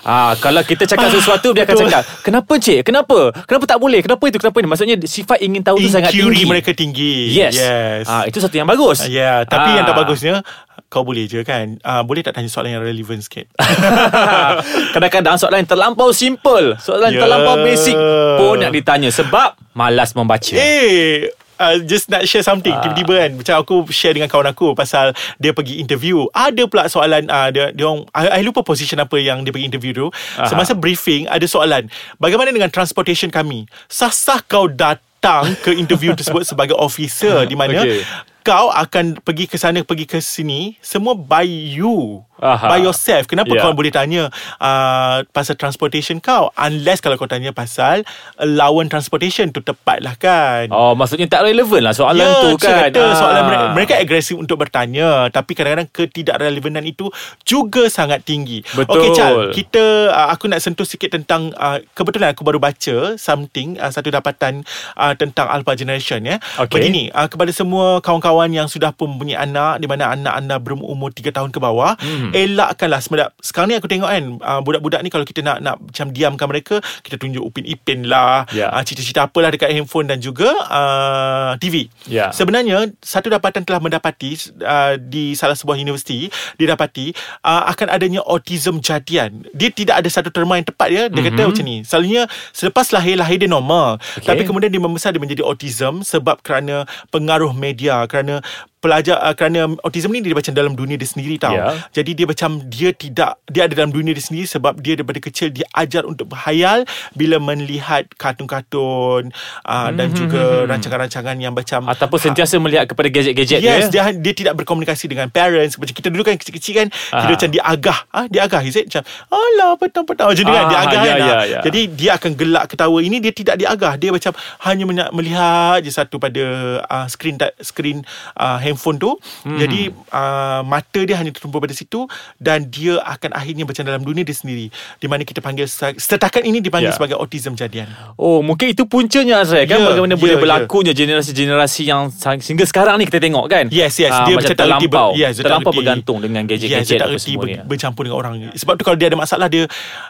Ah, 0.00 0.32
kalau 0.36 0.62
kita 0.62 0.86
cakap 0.86 1.10
sesuatu 1.10 1.50
dia 1.50 1.68
akan 1.68 1.74
cakap, 1.76 2.00
"Kenapa 2.22 2.56
cik? 2.56 2.80
Kenapa? 2.80 3.28
Kenapa 3.44 3.64
tak 3.66 3.76
boleh? 3.76 4.00
Kenapa 4.00 4.24
itu? 4.24 4.38
Kenapa 4.38 4.56
ini?" 4.56 4.68
Maksudnya 4.70 4.96
sifat 5.04 5.36
ingin 5.38 5.60
tahu 5.60 5.76
tu 5.76 5.90
sangat 5.90 6.14
Inquiry 6.14 6.32
tinggi. 6.32 6.44
mereka 6.46 6.70
tinggi 6.72 7.14
Yes. 7.28 7.52
yes. 7.52 8.04
Ah, 8.06 8.24
itu 8.24 8.38
satu 8.38 8.56
yang 8.56 8.64
bagus. 8.64 9.04
Ya, 9.04 9.12
yeah, 9.12 9.38
tapi 9.44 9.68
Ah. 9.68 9.74
yang 9.76 9.84
tak 9.84 9.98
bagusnya 9.98 10.40
kau 10.86 11.04
boleh 11.04 11.28
je 11.28 11.42
kan. 11.42 11.76
Uh, 11.78 12.00
boleh 12.00 12.22
tak 12.22 12.32
tanya 12.32 12.48
soalan 12.48 12.78
yang 12.78 12.86
relevan 12.86 13.20
sikit? 13.20 13.52
Kadang-kadang 14.94 15.36
soalan 15.36 15.60
yang 15.60 15.70
terlampau 15.70 16.08
simple, 16.10 16.78
soalan 16.78 17.12
Ya. 17.12 17.20
terlampau 17.20 17.60
basic 17.60 17.96
pun 18.38 18.56
nak 18.56 18.72
ditanya 18.72 19.10
sebab 19.10 19.60
malas 19.72 20.14
membaca. 20.14 20.54
eh, 20.54 21.28
uh, 21.58 21.76
just 21.82 22.08
nak 22.08 22.24
share 22.24 22.40
something 22.40 22.70
Ah. 22.70 22.80
tiba-tiba 22.80 23.14
kan 23.18 23.30
macam 23.34 23.54
aku 23.58 23.74
share 23.88 24.14
dengan 24.14 24.26
kawan 24.26 24.48
aku 24.48 24.72
pasal 24.72 25.12
dia 25.36 25.50
pergi 25.50 25.78
interview 25.78 26.24
ada 26.30 26.64
pula 26.64 26.86
soalan 26.86 27.26
uh, 27.26 27.50
dia 27.50 27.70
dia 27.70 27.84
orang 27.84 28.06
I, 28.14 28.38
I 28.38 28.42
lupa 28.42 28.62
position 28.62 28.98
apa 28.98 29.18
yang 29.18 29.42
dia 29.42 29.50
pergi 29.50 29.66
interview 29.66 29.92
tu 29.92 30.06
Aha. 30.38 30.46
semasa 30.46 30.72
briefing 30.72 31.26
ada 31.26 31.44
soalan 31.44 31.86
bagaimana 32.16 32.48
dengan 32.48 32.70
transportation 32.70 33.28
kami 33.28 33.66
sah-sah 33.86 34.40
kau 34.42 34.70
datang 34.70 35.54
ke 35.60 35.74
interview 35.74 36.14
tersebut 36.14 36.46
sebagai 36.50 36.78
officer 36.78 37.42
di 37.44 37.54
mana 37.54 37.82
Okay. 37.82 38.02
kau 38.42 38.70
akan 38.70 39.18
pergi 39.20 39.44
ke 39.44 39.54
sana 39.54 39.82
pergi 39.82 40.06
ke 40.06 40.18
sini 40.18 40.78
semua 40.80 41.12
by 41.12 41.44
you 41.44 42.22
Aha. 42.38 42.66
by 42.68 42.78
yourself. 42.78 43.26
Kenapa 43.26 43.50
Ya. 43.50 43.60
kau 43.60 43.72
boleh 43.72 43.90
tanya 43.90 44.30
uh, 44.58 45.22
pasal 45.28 45.54
transportation 45.54 46.18
kau? 46.18 46.50
Unless 46.54 46.98
kalau 46.98 47.14
kau 47.14 47.26
tanya 47.26 47.50
pasal 47.50 48.06
allowance 48.36 48.88
transportation 48.88 49.48
tu 49.48 49.60
tepat 49.60 49.98
lah 49.98 50.14
kan. 50.14 50.70
Oh, 50.70 50.92
maksudnya 50.92 51.26
tak 51.26 51.42
relevan 51.42 51.82
lah 51.82 51.92
soalan 51.92 52.22
ya, 52.22 52.40
tu 52.40 52.50
kan. 52.56 52.88
Kata, 52.88 53.02
soalan 53.12 53.36
Ah. 53.38 53.44
mereka, 53.44 53.64
mereka 53.72 53.92
agresif 53.96 54.34
untuk 54.34 54.56
bertanya 54.56 55.28
tapi 55.28 55.52
kadang-kadang 55.52 55.88
ketidakrelevanan 55.88 56.84
itu 56.84 57.10
juga 57.42 57.86
sangat 57.88 58.22
tinggi. 58.22 58.62
Betul. 58.68 58.94
Okey 58.96 59.10
Chal, 59.12 59.34
kita 59.52 59.84
uh, 60.08 60.28
aku 60.28 60.46
nak 60.46 60.58
sentuh 60.58 60.84
sikit 60.84 61.10
tentang 61.10 61.50
uh, 61.54 61.78
kebetulan 61.92 62.30
aku 62.30 62.42
baru 62.42 62.58
baca 62.58 63.16
something 63.16 63.76
uh, 63.76 63.88
satu 63.88 64.08
dapatan 64.08 64.62
uh, 64.94 65.14
tentang 65.14 65.46
alpha 65.46 65.74
generation 65.74 66.22
ya. 66.22 66.36
Okey. 66.56 66.70
Begini, 66.72 67.02
uh, 67.10 67.26
kepada 67.26 67.50
semua 67.50 67.98
kawan-kawan 67.98 68.48
yang 68.48 68.66
sudah 68.66 68.90
pun 68.90 69.10
mempunyai 69.10 69.38
anak 69.40 69.78
di 69.78 69.86
mana 69.86 70.10
anak 70.10 70.34
anda 70.34 70.56
berumur 70.56 71.10
3 71.10 71.30
tahun 71.30 71.50
ke 71.50 71.58
bawah, 71.58 71.94
Hmm. 71.98 72.27
Elakkanlah 72.32 73.00
sebenarnya 73.00 73.30
sekarang 73.40 73.68
ni 73.72 73.76
aku 73.76 73.88
tengok 73.88 74.10
kan 74.10 74.24
uh, 74.42 74.60
budak-budak 74.64 75.00
ni 75.04 75.10
kalau 75.12 75.24
kita 75.24 75.40
nak 75.44 75.58
nak 75.62 75.76
macam 75.80 76.06
diamkan 76.10 76.46
mereka, 76.48 76.74
kita 77.02 77.16
tunjuk 77.16 77.42
Upin 77.42 77.64
Ipin 77.64 78.08
lah, 78.08 78.44
Ya. 78.52 78.72
uh, 78.72 78.82
cerita-cerita 78.82 79.28
apalah 79.28 79.52
dekat 79.52 79.70
handphone 79.72 80.08
dan 80.08 80.18
juga 80.18 80.50
uh, 80.68 81.52
TV. 81.60 81.88
Ya. 82.08 82.30
Sebenarnya 82.32 82.90
satu 83.00 83.28
dapatan 83.28 83.62
telah 83.64 83.78
mendapati 83.78 84.36
uh, 84.62 84.94
di 84.98 85.32
salah 85.36 85.54
sebuah 85.54 85.78
universiti 85.78 86.28
didapati 86.56 87.12
uh, 87.44 87.68
akan 87.70 87.92
adanya 87.92 88.20
autism 88.24 88.80
jadian. 88.80 89.44
Dia 89.52 89.70
tidak 89.72 90.04
ada 90.04 90.08
satu 90.08 90.32
terma 90.32 90.56
yang 90.56 90.66
tepat 90.66 90.88
ya. 90.88 91.02
Dia 91.06 91.20
mm-hmm. 91.20 91.36
kata 91.36 91.50
macam 91.50 91.64
ni. 91.64 91.76
Selalunya 91.84 92.22
selepas 92.52 92.86
lahir 92.94 93.16
lahir 93.20 93.36
dia 93.40 93.50
normal. 93.50 94.00
Okay. 94.18 94.28
Tapi 94.28 94.42
kemudian 94.48 94.70
dia 94.72 94.82
membesar 94.82 95.12
dia 95.14 95.22
menjadi 95.22 95.42
autism 95.44 96.00
sebab 96.02 96.40
kerana 96.42 96.88
pengaruh 97.12 97.52
media, 97.54 98.04
kerana 98.06 98.40
pelajar 98.78 99.18
uh, 99.18 99.34
kerana 99.34 99.74
autism 99.82 100.14
ni 100.14 100.22
dia 100.22 100.34
macam 100.34 100.54
dalam 100.54 100.72
dunia 100.74 100.94
dia 100.94 101.06
sendiri 101.06 101.36
tau. 101.36 101.54
Ya. 101.54 101.78
Jadi 101.92 102.14
dia 102.14 102.26
macam 102.26 102.62
dia 102.66 102.90
tidak 102.94 103.38
dia 103.46 103.66
ada 103.66 103.74
dalam 103.74 103.90
dunia 103.90 104.14
dia 104.14 104.22
sendiri 104.22 104.46
sebab 104.46 104.78
dia 104.78 104.94
daripada 104.98 105.18
kecil 105.18 105.50
diajar 105.50 106.06
untuk 106.06 106.30
berhayal 106.30 106.86
bila 107.12 107.36
melihat 107.38 108.06
kartun-kartun 108.16 109.30
uh, 109.64 109.90
dan 109.92 110.08
juga 110.14 110.64
rancangan-rancangan 110.66 111.36
yang 111.38 111.52
macam 111.54 111.84
Ataupun 111.88 112.18
sentiasa 112.18 112.56
melihat 112.58 112.88
kepada 112.88 113.08
gadget-gadget 113.10 113.60
Yes, 113.60 113.90
ya. 113.90 114.10
dia 114.10 114.14
dia 114.14 114.32
tidak 114.34 114.54
berkomunikasi 114.62 115.10
dengan 115.10 115.28
parents. 115.28 115.76
Macam 115.76 115.94
kita 115.94 116.08
dulu 116.08 116.22
kan 116.24 116.38
kecil-kecil 116.38 116.74
kan, 116.74 116.88
Aha. 116.88 117.20
kita 117.26 117.30
macam 117.34 117.50
diagah. 117.50 117.98
Ah, 118.14 118.26
diagah 118.30 118.60
is 118.62 118.76
it? 118.78 118.86
Macam, 118.88 119.02
alah 119.28 119.72
petang-petang. 119.76 120.26
Macam 120.30 120.44
tu 120.44 120.52
kan, 120.52 120.64
Ah, 120.64 120.70
diagah 120.70 120.92
ya, 120.92 121.02
kan. 121.02 121.18
ya, 121.18 121.34
Ah. 121.34 121.44
ya. 121.44 121.58
Jadi 121.66 121.80
dia 121.92 122.10
akan 122.16 122.30
gelak 122.38 122.64
ketawa. 122.70 122.98
Ini 123.02 123.16
dia 123.18 123.32
tidak 123.34 123.56
diagah. 123.58 123.94
Dia 123.98 124.10
macam 124.14 124.32
hanya 124.64 124.84
melihat 125.10 125.78
je 125.82 125.90
satu 125.90 126.16
pada 126.22 126.42
uh, 126.86 127.06
screen 127.10 127.36
screen 127.60 127.98
uh, 128.38 128.58
handphone 128.68 128.96
tu. 128.96 129.16
Hmm. 129.42 129.56
Jadi 129.56 129.80
uh, 130.10 130.60
mata 130.62 131.00
dia 131.00 131.16
hanya 131.16 131.28
tertumpu 131.28 131.56
pada 131.56 131.72
situ 131.72 132.04
dan 132.36 132.66
dia 132.66 133.00
akan 133.00 133.32
akhirnya 133.32 133.64
macam 133.64 133.82
dalam 133.82 134.00
dunia 134.00 134.22
dia 134.22 134.32
sendiri. 134.32 134.68
Di 134.94 135.06
mana 135.06 135.22
kita 135.22 135.40
panggil 135.40 135.64
setakat 135.68 136.42
ini 136.42 136.58
dipanggil 136.58 136.88
Ya. 136.88 136.94
sebagai 136.94 137.16
autism 137.16 137.52
jadian. 137.52 137.88
Oh, 138.14 138.40
mungkin 138.40 138.68
itu 138.68 138.84
puncanya 138.84 139.40
Azrael 139.40 139.64
kan 139.64 139.76
Ya, 139.76 139.86
bagaimana 139.86 140.14
ya, 140.14 140.18
boleh 140.18 140.36
ya. 140.36 140.40
berlakunya 140.40 140.92
generasi-generasi 140.92 141.82
yang 141.84 142.08
sehingga 142.38 142.64
sekarang 142.64 142.96
ni 142.96 143.04
kita 143.04 143.18
tengok 143.18 143.44
kan. 143.46 143.64
Yes, 143.68 143.96
yes. 143.96 144.08
Ah, 144.10 144.24
dia 144.24 144.34
macam 144.34 144.48
tak 144.48 144.58
terlampau. 144.58 145.08
ber- 145.10 145.16
yes, 145.16 145.32
tak 145.34 145.44
terlampau 145.44 145.70
reti- 145.70 145.78
bergantung 145.78 146.18
dengan 146.18 146.42
Yes, 146.42 146.50
gadget-gadget 146.50 146.88
dia 146.88 146.98
tak 146.98 147.08
reti 147.10 147.32
ber, 147.34 147.46
bercampur 147.64 148.02
dengan 148.02 148.16
orang. 148.16 148.32
Sebab 148.52 148.74
tu 148.74 148.82
kalau 148.82 148.96
dia 148.96 149.06
ada 149.06 149.16
masalah 149.16 149.46
dia 149.46 149.64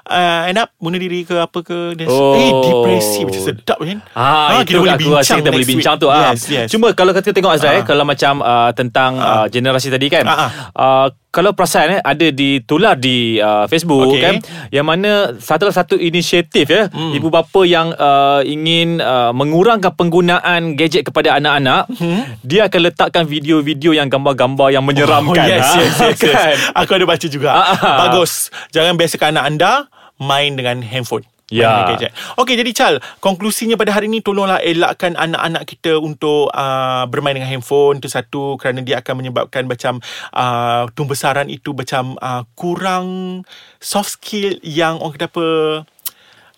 uh, 0.05 0.43
end 0.47 0.59
up 0.59 0.71
bunuh 0.77 0.97
diri 0.97 1.23
ke 1.23 1.37
apa 1.37 1.59
ke 1.61 1.77
dia 1.95 2.07
Oh. 2.09 2.35
eh 2.35 2.51
depresi 2.53 3.21
macam 3.23 3.43
sedap 3.43 3.79
kan. 3.79 3.99
Ah, 4.13 4.61
itu 4.61 4.79
aku 4.79 5.11
rasa 5.11 5.37
kita 5.37 5.51
boleh 5.51 5.67
bincang 5.67 5.95
tu 5.97 6.09
ah. 6.09 6.31
Yes, 6.31 6.43
yes. 6.47 6.69
Cuma 6.69 6.91
kalau 6.93 7.13
kita 7.13 7.31
tengok 7.31 7.53
Azrael 7.53 7.83
Ah. 7.83 7.85
kalau 7.85 8.03
macam 8.03 8.41
uh, 8.49 8.71
tentang 8.73 9.21
uh, 9.21 9.45
generasi 9.47 9.93
tadi 9.93 10.09
kan. 10.09 10.25
Ah. 10.25 10.49
Uh, 10.73 11.07
kalau 11.29 11.53
perasan 11.53 11.93
eh 11.93 12.01
ada 12.01 12.33
ditular 12.33 12.97
di 12.97 13.37
uh, 13.39 13.69
Facebook 13.69 14.11
Okey. 14.11 14.23
kan 14.25 14.35
yang 14.73 14.83
mana 14.83 15.37
salah 15.39 15.71
satu 15.71 15.95
inisiatif 15.95 16.65
ya 16.67 16.89
Hmm. 16.89 17.13
ibu 17.13 17.29
bapa 17.29 17.63
yang 17.63 17.93
uh, 17.93 18.41
ingin 18.43 18.97
uh, 18.99 19.31
mengurangkan 19.31 19.93
penggunaan 19.93 20.73
gadget 20.73 21.05
kepada 21.05 21.37
anak-anak 21.37 21.85
Hmm. 21.95 22.25
dia 22.41 22.65
akan 22.65 22.81
letakkan 22.81 23.25
video-video 23.25 23.93
yang 23.93 24.09
gambar-gambar 24.09 24.73
yang 24.73 24.83
menyeramkan 24.83 25.37
Oh, 25.37 25.53
yes, 25.53 25.69
ah. 25.69 25.77
yes, 25.79 25.95
yes, 26.01 26.19
yes. 26.25 26.33
kan 26.33 26.55
Aku 26.81 26.91
ada 26.97 27.05
baca 27.05 27.27
juga. 27.29 27.51
Bagus. 27.77 28.49
Jangan 28.73 28.97
biasakan 28.97 29.29
anak 29.37 29.45
anda 29.47 29.73
main 30.17 30.57
dengan 30.57 30.81
handphone. 30.81 31.29
Ya. 31.49 31.97
gadget. 31.97 32.13
Okey, 32.37 32.61
jadi 32.61 32.71
Chal, 32.77 32.95
konklusinya 33.25 33.81
pada 33.81 33.97
hari 33.97 34.13
ini 34.13 34.21
tolonglah 34.21 34.61
elakkan 34.61 35.17
anak-anak 35.17 35.65
kita 35.65 35.97
untuk 35.97 36.53
uh, 36.53 37.09
bermain 37.09 37.41
dengan 37.41 37.49
handphone. 37.49 38.05
Itu 38.05 38.13
satu 38.13 38.61
kerana 38.61 38.85
dia 38.85 39.01
akan 39.01 39.25
menyebabkan 39.25 39.65
macam 39.65 40.05
uh, 40.37 40.85
tumbesaran 40.93 41.49
itu 41.49 41.73
macam 41.73 42.21
uh, 42.21 42.45
kurang 42.53 43.41
soft 43.81 44.21
skill 44.21 44.61
yang 44.61 45.01
orang 45.01 45.17
kata 45.17 45.27
apa 45.33 45.47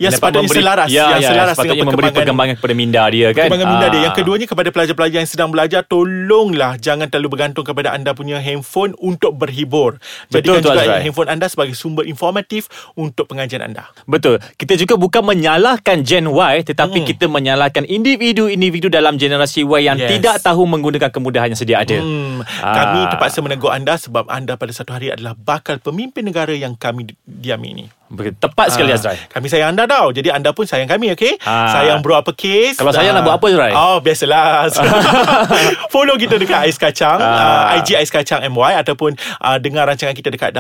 yang 0.01 0.11
sepatutnya 0.11 0.49
memberi- 0.49 0.63
selaras 0.65 0.89
ya, 0.89 0.97
yang 1.07 1.21
ya, 1.21 1.29
selaras 1.29 1.55
sepatutnya 1.55 1.75
dengan 1.77 1.87
memberi 1.87 2.09
perkembangan 2.11 2.55
kepada 2.57 2.75
minda 2.75 3.03
dia 3.07 3.29
kan 3.31 3.45
Perkembangan 3.47 3.69
minda 3.69 3.87
dia. 3.87 3.95
Ah. 3.95 4.03
Yang 4.03 4.15
keduanya 4.17 4.47
kepada 4.49 4.69
pelajar-pelajar 4.71 5.19
yang 5.19 5.29
sedang 5.29 5.51
belajar, 5.51 5.81
tolonglah 5.85 6.73
jangan 6.77 7.07
terlalu 7.07 7.29
bergantung 7.31 7.63
kepada 7.63 7.89
anda 7.91 8.11
punya 8.11 8.39
handphone 8.39 8.97
untuk 8.97 9.37
berhibur. 9.37 10.01
Betul 10.27 10.57
Jadikan 10.57 10.63
juga 10.65 10.81
Azrai. 10.83 11.01
handphone 11.05 11.29
anda 11.29 11.47
sebagai 11.47 11.75
sumber 11.75 12.05
informatif 12.05 12.67
untuk 12.95 13.29
pengajian 13.29 13.61
anda. 13.61 13.93
Betul. 14.05 14.41
Kita 14.55 14.73
juga 14.75 14.97
bukan 14.97 15.21
menyalahkan 15.23 16.01
Gen 16.01 16.27
Y 16.27 16.57
tetapi 16.65 16.99
Hmm. 16.99 17.07
kita 17.07 17.25
menyalahkan 17.27 17.85
individu-individu 17.85 18.89
dalam 18.89 19.15
generasi 19.15 19.63
Y 19.63 19.85
yang 19.85 19.97
Yes. 19.97 20.11
tidak 20.11 20.37
tahu 20.41 20.65
menggunakan 20.65 21.11
kemudahan 21.11 21.47
yang 21.47 21.59
sedia 21.59 21.77
ada. 21.79 21.95
Hmm, 21.95 22.41
Ah. 22.59 22.73
Kami 22.75 23.01
terpaksa 23.11 23.39
menegur 23.41 23.69
anda 23.69 23.95
sebab 23.95 24.25
anda 24.27 24.55
pada 24.55 24.71
satu 24.71 24.91
hari 24.91 25.11
adalah 25.11 25.35
bakal 25.35 25.77
pemimpin 25.77 26.23
negara 26.23 26.51
yang 26.51 26.73
kami 26.73 27.05
di- 27.07 27.19
diami 27.21 27.69
ini. 27.71 27.87
Betul. 28.11 28.35
Tepat 28.43 28.75
sekali 28.75 28.91
Ah, 28.91 28.99
Azrai. 28.99 29.17
Kami 29.31 29.47
sayang 29.47 29.71
anda 29.71 29.87
tau. 29.87 30.11
Jadi 30.11 30.35
anda 30.35 30.51
pun 30.51 30.67
sayang 30.67 30.91
kami, 30.91 31.15
okay? 31.15 31.39
Ah. 31.47 31.79
Sayang 31.79 32.03
bro 32.03 32.19
apa 32.19 32.35
kes. 32.35 32.75
Kalau 32.75 32.91
sayang 32.91 33.15
nak 33.15 33.23
buat 33.23 33.39
apa, 33.39 33.47
Azrai? 33.55 33.71
Oh, 33.71 34.03
biasalah. 34.03 34.67
Follow 35.95 36.19
kita 36.19 36.35
dekat 36.35 36.67
Ais 36.67 36.75
Kacang. 36.75 37.23
Ah. 37.23 37.79
Uh, 37.79 37.79
IG 37.79 37.95
Ais 37.95 38.11
Kacang 38.11 38.43
MY 38.43 38.83
ataupun 38.83 39.15
uh, 39.39 39.57
dengar 39.63 39.87
rancangan 39.87 40.19
kita 40.19 40.35
dekat 40.35 40.51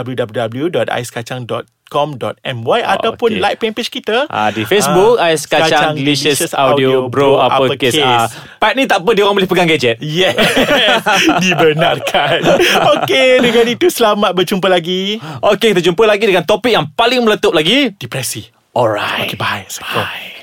www.aiskacang.com.my 1.91 2.81
ataupun 2.87 3.31
okey. 3.35 3.43
like 3.43 3.59
page 3.59 3.91
kita. 3.91 4.31
Ah 4.31 4.49
di 4.51 4.63
Facebook 4.63 5.19
Ah, 5.19 5.31
Ais 5.31 5.43
Kacang 5.45 5.99
Delicious 5.99 6.55
Audio 6.55 7.11
Bro 7.11 7.43
apa 7.43 7.75
kes. 7.75 7.99
Ah, 7.99 8.31
part 8.63 8.79
ni 8.79 8.87
tak 8.87 9.03
apa 9.03 9.11
dia 9.13 9.27
orang 9.27 9.43
boleh 9.43 9.51
pegang 9.51 9.69
gadget. 9.69 9.99
Yes 10.01 10.37
Dibenarkan 11.43 12.41
Okay 13.01 13.41
Dengan 13.41 13.67
itu 13.67 13.91
selamat 13.91 14.33
berjumpa 14.33 14.69
lagi 14.71 15.19
Okey 15.43 15.75
kita 15.75 15.83
jumpa 15.83 16.07
lagi 16.07 16.25
dengan 16.25 16.45
topik 16.47 16.71
yang 16.71 16.87
paling 16.93 17.25
meletup 17.27 17.53
lagi. 17.53 17.93
Depresi 17.97 18.47
Alright. 18.73 19.27
Okay 19.29 19.39
bye 19.39 19.67
Assalamualaikum 19.67 20.07
Bye. 20.07 20.40